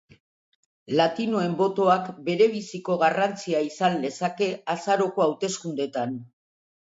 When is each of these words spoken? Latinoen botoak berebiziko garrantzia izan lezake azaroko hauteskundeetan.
Latinoen 0.99 1.51
botoak 1.59 2.07
berebiziko 2.29 2.95
garrantzia 3.03 3.61
izan 3.67 3.99
lezake 4.07 4.49
azaroko 4.77 5.27
hauteskundeetan. 5.27 6.17